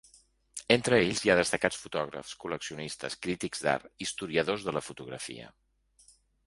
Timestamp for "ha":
1.33-1.35